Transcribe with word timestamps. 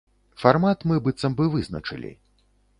Фармат 0.43 0.85
мы 0.93 0.97
быццам 1.09 1.37
бы 1.41 1.45
вызначылі. 1.59 2.11